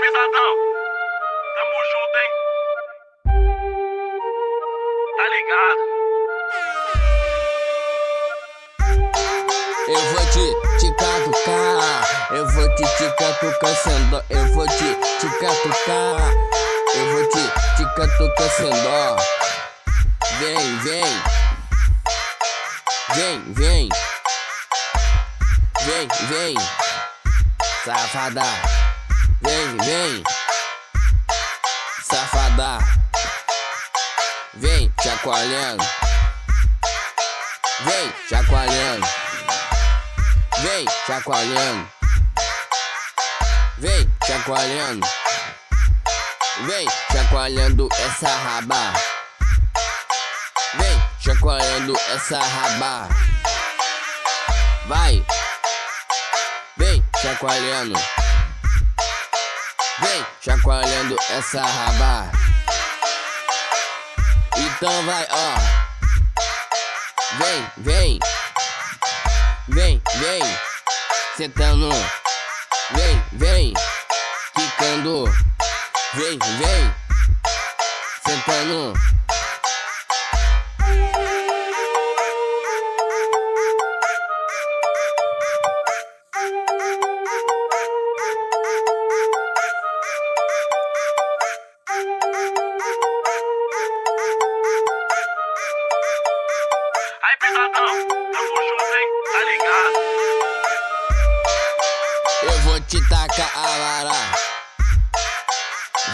[0.00, 0.54] Pesadão.
[1.54, 2.30] Tamo junto, hein?
[5.16, 5.82] Tá ligado?
[9.86, 10.46] Eu vou te,
[10.80, 16.32] te catucar, eu vou te te catucar sem dó, eu vou te te catucar,
[16.94, 17.42] eu vou te
[17.76, 19.16] te catucar sem dó.
[20.38, 21.22] Vem, vem,
[23.14, 23.88] vem, vem,
[25.84, 26.56] vem, vem,
[27.84, 28.42] safada,
[29.44, 30.24] vem, vem,
[32.02, 32.78] safada,
[34.54, 35.84] vem chacoalhando,
[37.80, 39.24] vem chacoalhando.
[40.64, 41.88] Vem chacoalhando.
[43.78, 45.06] Vem chacoalhando.
[46.60, 48.92] Vem chacoalhando essa raba.
[50.74, 53.08] Vem chacoalhando essa raba.
[54.86, 55.26] Vai.
[56.78, 58.23] Vem chacoalhando.
[60.00, 62.30] Vem chacoalhando essa raba.
[64.56, 65.84] Então vai, ó.
[67.38, 68.18] Vem, vem.
[69.68, 70.42] Vem, vem,
[71.36, 71.88] sentando.
[72.90, 73.74] Vem, vem,
[74.54, 75.24] quicando.
[76.14, 76.94] Vem, vem,
[78.26, 78.92] sentando.
[102.42, 104.12] Eu vou te tacar a vara.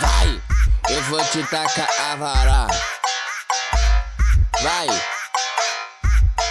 [0.00, 0.42] Vai,
[0.90, 2.66] eu vou te tacar a vara.
[4.62, 4.86] Vai,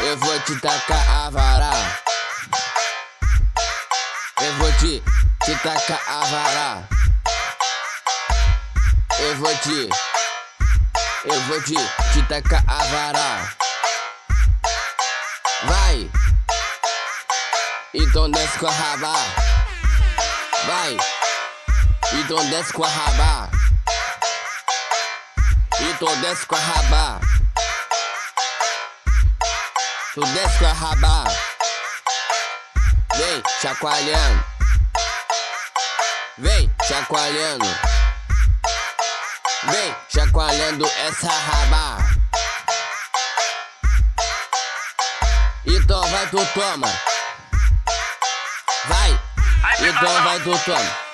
[0.01, 1.71] eu vou te tacar a vara.
[4.41, 5.01] Eu vou te,
[5.45, 6.89] te tacar a vara.
[9.19, 9.89] Eu vou te,
[11.23, 11.75] eu vou te,
[12.27, 13.68] tacar a.
[17.93, 19.13] então desce com a raba.
[20.65, 20.97] Vai,
[22.13, 23.49] então desce com a raba.
[25.79, 27.21] Então desce com a raba.
[30.13, 31.23] Tu desce com a raba.
[33.15, 34.45] Vem chacoalhando.
[36.37, 37.65] Vem chacoalhando.
[39.63, 41.97] Vem chacoalhando essa raba.
[45.65, 47.08] Então vai tu toma.
[49.81, 51.09] Então vai tu toma.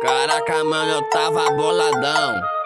[0.00, 2.57] Caraca, mano, eu tava boladão.